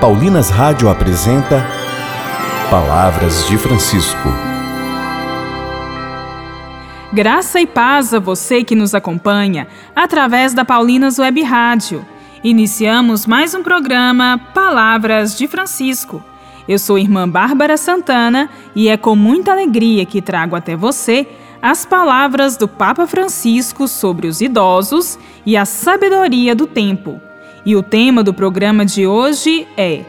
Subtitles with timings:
[0.00, 1.66] Paulinas Rádio apresenta
[2.70, 4.28] Palavras de Francisco.
[7.10, 12.04] Graça e paz a você que nos acompanha através da Paulinas Web Rádio.
[12.44, 16.22] Iniciamos mais um programa Palavras de Francisco.
[16.68, 21.26] Eu sou irmã Bárbara Santana e é com muita alegria que trago até você
[21.62, 27.25] as palavras do Papa Francisco sobre os idosos e a sabedoria do tempo.
[27.66, 30.04] E o tema do programa de hoje é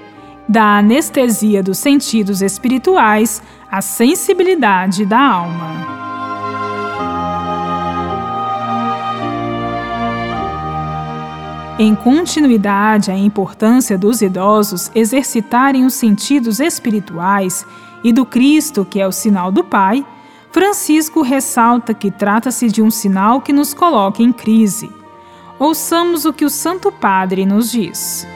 [0.47, 5.97] Da anestesia dos sentidos espirituais à sensibilidade da alma.
[11.79, 17.65] Em continuidade à importância dos idosos exercitarem os sentidos espirituais
[18.03, 20.05] e do Cristo, que é o sinal do Pai,
[20.51, 24.96] Francisco ressalta que trata-se de um sinal que nos coloca em crise.
[25.59, 28.27] Ouçamos o que o Santo Padre nos diz.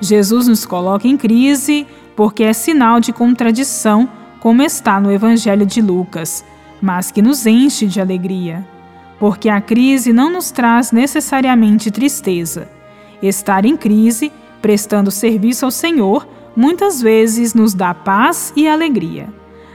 [0.00, 1.86] Jesus nos coloca em crise
[2.16, 4.08] porque é sinal de contradição,
[4.40, 6.44] como está no Evangelho de Lucas,
[6.80, 8.66] mas que nos enche de alegria
[9.18, 12.68] porque a crise não nos traz necessariamente tristeza.
[13.20, 19.28] Estar em crise, prestando serviço ao Senhor, muitas vezes nos dá paz e alegria.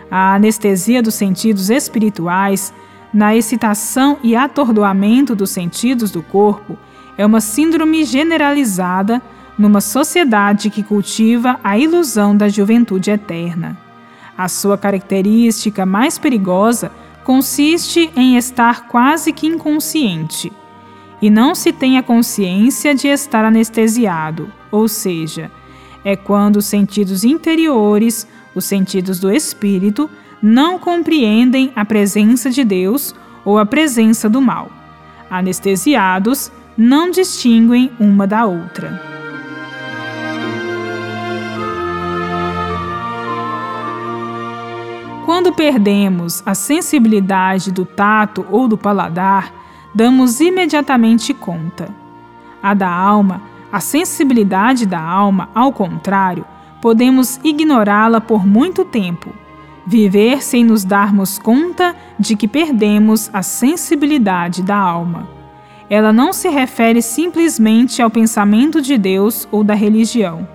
[0.09, 2.73] A anestesia dos sentidos espirituais,
[3.13, 6.77] na excitação e atordoamento dos sentidos do corpo,
[7.17, 9.21] é uma síndrome generalizada
[9.57, 13.77] numa sociedade que cultiva a ilusão da juventude eterna.
[14.35, 16.91] A sua característica mais perigosa
[17.23, 20.51] consiste em estar quase que inconsciente
[21.21, 25.49] e não se tem a consciência de estar anestesiado, ou seja,
[26.03, 30.09] é quando os sentidos interiores, os sentidos do espírito,
[30.43, 34.69] não compreendem a presença de Deus ou a presença do mal.
[35.29, 39.01] Anestesiados não distinguem uma da outra.
[45.25, 49.53] Quando perdemos a sensibilidade do tato ou do paladar,
[49.95, 51.87] damos imediatamente conta.
[52.61, 56.45] A da alma, a sensibilidade da alma, ao contrário,
[56.81, 59.33] podemos ignorá-la por muito tempo,
[59.85, 65.27] viver sem nos darmos conta de que perdemos a sensibilidade da alma.
[65.89, 70.47] Ela não se refere simplesmente ao pensamento de Deus ou da religião.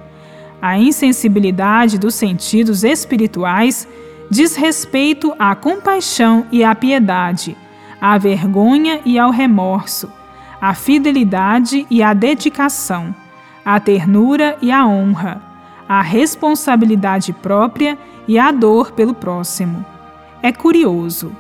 [0.61, 3.87] A insensibilidade dos sentidos espirituais
[4.31, 7.57] diz respeito à compaixão e à piedade,
[8.01, 10.11] à vergonha e ao remorso,
[10.61, 13.15] à fidelidade e à dedicação,
[13.65, 15.48] à ternura e à honra,
[15.89, 19.85] à responsabilidade própria e à dor pelo próximo.
[20.43, 21.33] É curioso.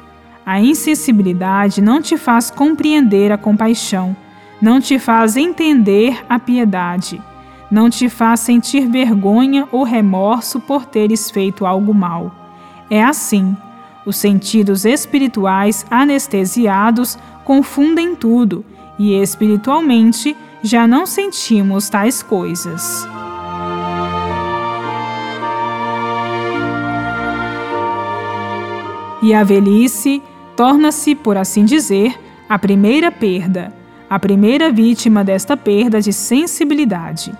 [0.44, 4.16] A insensibilidade não te faz compreender a compaixão,
[4.62, 7.22] não te faz entender a piedade,
[7.70, 12.32] não te faz sentir vergonha ou remorso por teres feito algo mal.
[12.90, 13.54] É assim.
[14.06, 18.64] Os sentidos espirituais anestesiados confundem tudo
[18.98, 23.06] e espiritualmente já não sentimos tais coisas.
[29.20, 30.22] E a velhice
[30.56, 32.18] torna-se, por assim dizer,
[32.48, 33.72] a primeira perda,
[34.08, 37.32] a primeira vítima desta perda de sensibilidade.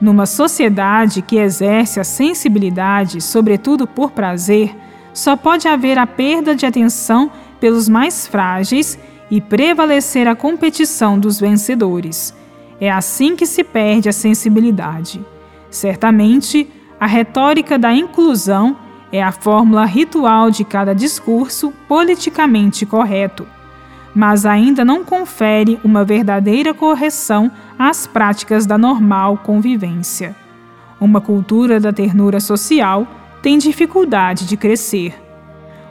[0.00, 4.74] Numa sociedade que exerce a sensibilidade, sobretudo por prazer,
[5.12, 8.98] só pode haver a perda de atenção pelos mais frágeis
[9.30, 12.34] e prevalecer a competição dos vencedores.
[12.80, 15.24] É assim que se perde a sensibilidade.
[15.70, 16.68] Certamente,
[17.00, 18.76] a retórica da inclusão
[19.14, 23.46] é a fórmula ritual de cada discurso politicamente correto
[24.14, 30.36] mas ainda não confere uma verdadeira correção às práticas da normal convivência.
[31.00, 33.06] Uma cultura da ternura social
[33.42, 35.20] tem dificuldade de crescer.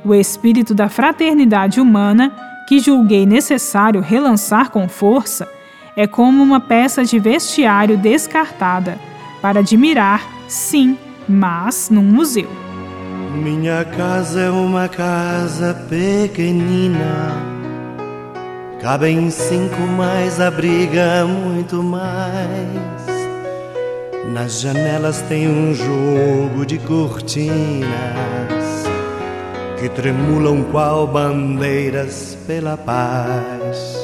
[0.05, 2.31] O espírito da fraternidade humana,
[2.67, 5.47] que julguei necessário relançar com força,
[5.95, 8.97] é como uma peça de vestiário descartada,
[9.41, 10.97] para admirar, sim,
[11.27, 12.62] mas num museu.
[13.33, 17.53] Minha casa é uma casa pequenina
[18.83, 22.03] Cabem cinco, mas abriga muito mais.
[24.33, 27.87] Nas janelas tem um jogo de cortinas
[29.79, 33.97] que tremulam qual bandeiras pela paz.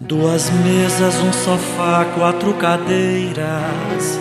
[0.00, 4.18] Duas mesas, um sofá, quatro cadeiras.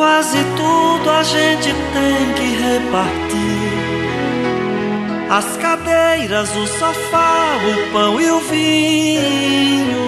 [0.00, 3.70] Quase tudo a gente tem que repartir
[5.28, 10.00] as cadeiras, o sofá, o pão e o vinho.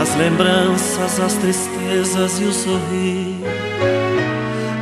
[0.00, 3.40] as lembranças, as tristezas e o sorrir.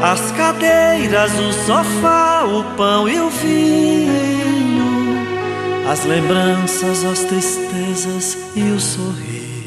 [0.03, 4.85] As cadeiras, o sofá, o pão e o vinho.
[5.91, 9.64] As lembranças, as tristezas e o sorrir.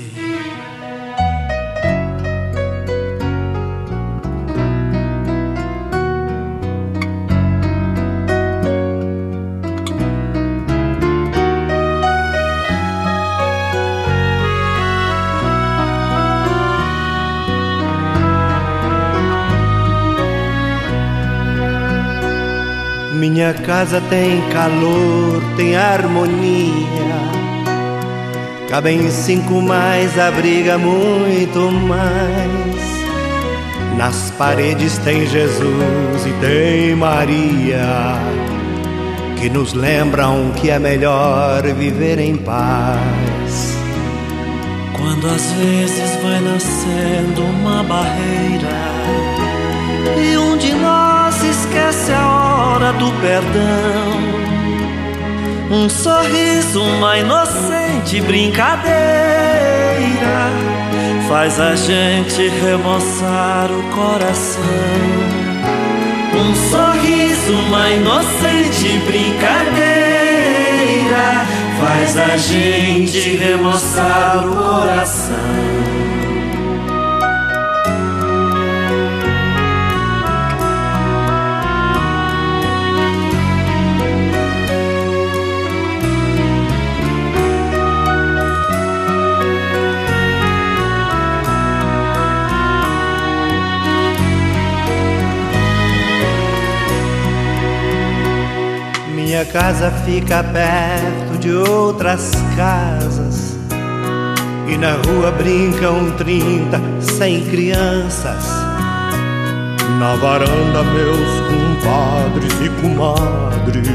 [23.29, 26.71] Minha casa tem calor, tem harmonia.
[28.69, 33.97] Cabem cinco mais, abriga muito mais.
[33.97, 38.15] Nas paredes tem Jesus e tem Maria,
[39.35, 43.77] que nos lembram que é melhor viver em paz.
[44.93, 48.87] Quando às vezes vai nascendo uma barreira
[50.17, 52.36] e um de nós esquece a
[52.77, 54.21] hora do perdão.
[55.71, 58.93] Um sorriso, uma inocente brincadeira
[61.27, 64.61] faz a gente remoçar o coração.
[66.35, 69.87] Um sorriso, uma inocente brincadeira
[71.79, 76.06] faz a gente remoçar o coração.
[99.51, 103.57] Casa fica perto de outras casas.
[104.67, 108.45] E na rua brincam trinta, cem crianças.
[109.99, 113.87] Na varanda meus compadres e comadres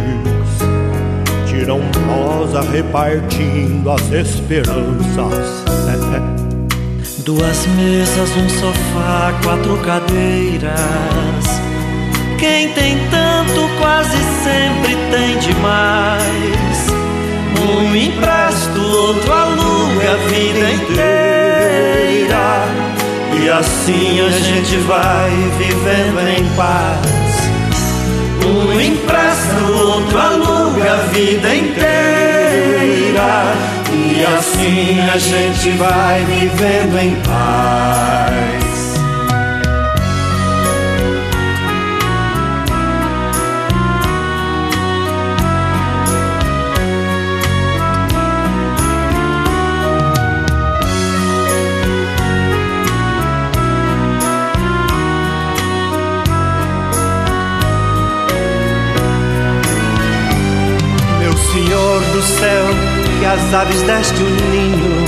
[1.47, 5.63] Tiram rosa repartindo as esperanças.
[7.25, 11.22] Duas mesas, um sofá, quatro cadeiras
[15.63, 16.87] demais.
[17.63, 22.43] Um empresta, outro aluga a vida inteira.
[23.41, 27.03] E assim a gente vai vivendo em paz.
[28.45, 31.95] Um empresta, outro aluga a vida inteira.
[33.95, 38.72] E assim a gente vai vivendo em paz.
[62.23, 62.65] Céu
[63.19, 65.05] que as aves deste um ninho,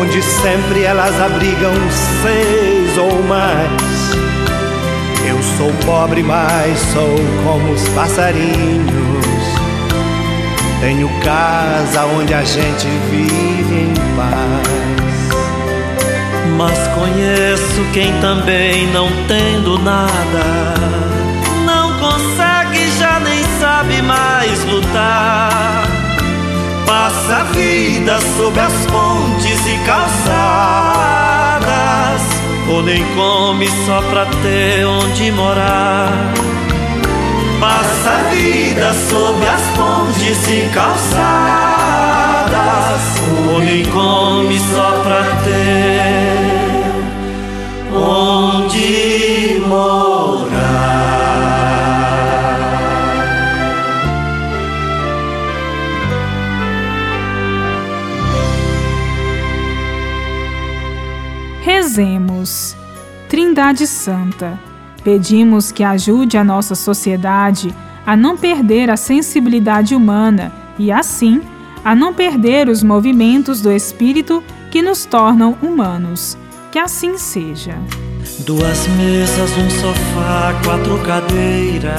[0.00, 1.72] onde sempre elas abrigam
[2.22, 4.00] seis ou mais.
[5.28, 9.20] Eu sou pobre, mas sou como os passarinhos.
[10.80, 14.80] Tenho casa onde a gente vive em paz.
[16.56, 20.74] Mas conheço quem também não tendo nada,
[21.64, 25.39] não consegue já nem sabe mais lutar.
[26.90, 31.62] Passa a vida sob as pontes e calçadas,
[32.68, 32.82] ou
[33.14, 36.10] come só pra ter onde morar.
[37.60, 41.30] Passa a vida sob as pontes e calçadas,
[43.48, 43.60] ou
[43.92, 46.80] come só pra ter
[47.94, 48.29] onde
[61.90, 62.76] Rezemos.
[63.28, 64.56] Trindade Santa,
[65.02, 67.74] pedimos que ajude a nossa sociedade
[68.06, 71.42] a não perder a sensibilidade humana e, assim,
[71.84, 76.38] a não perder os movimentos do Espírito que nos tornam humanos.
[76.70, 77.76] Que assim seja.
[78.46, 81.96] Duas mesas, um sofá, quatro cadeiras.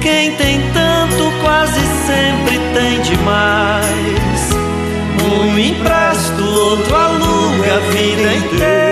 [0.00, 4.52] Quem tem tanto quase sempre tem demais.
[5.20, 7.31] Um empresta, outro aluga
[7.70, 8.82] a vida inteira.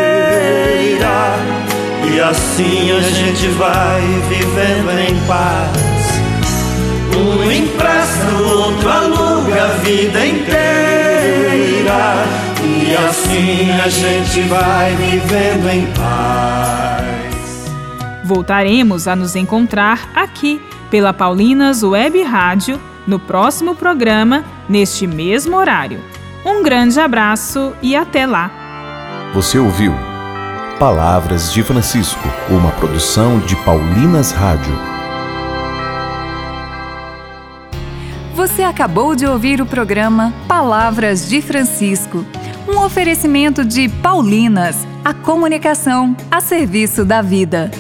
[2.13, 6.01] E assim a gente vai vivendo em paz.
[7.17, 10.61] Um empresta, outro aluga a vida inteira.
[12.63, 17.11] e assim a gente vai vivendo em paz.
[18.25, 20.61] Voltaremos a nos encontrar aqui
[20.91, 26.01] pela Paulinas Web Rádio no próximo programa, neste mesmo horário.
[26.45, 28.60] Um grande abraço e até lá!
[29.33, 29.95] Você ouviu
[30.81, 34.77] Palavras de Francisco, uma produção de Paulinas Rádio.
[38.35, 42.27] Você acabou de ouvir o programa Palavras de Francisco,
[42.67, 47.71] um oferecimento de Paulinas, a comunicação a serviço da vida.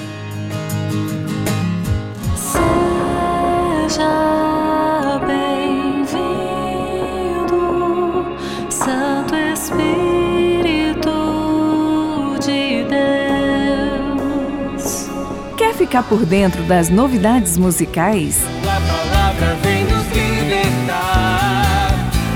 [15.90, 18.44] Ficar por dentro das novidades musicais?
[18.62, 21.90] A palavra vem nos libertar.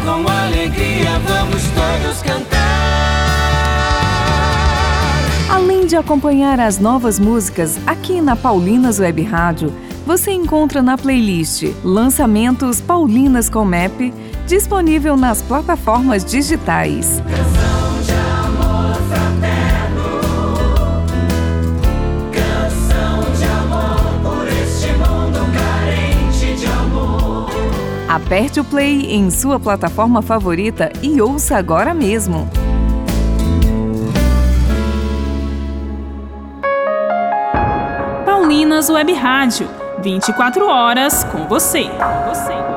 [0.04, 2.58] Com alegria vamos todos cantar.
[5.48, 9.72] Além de acompanhar as novas músicas aqui na Paulinas Web Rádio,
[10.04, 14.12] você encontra na playlist Lançamentos Paulinas com Map,
[14.48, 17.22] disponível nas plataformas digitais.
[28.24, 32.48] Aperte o play em sua plataforma favorita e ouça agora mesmo.
[38.24, 39.68] Paulinas Web Rádio,
[40.02, 41.82] 24 horas com você.
[41.82, 42.73] Com você.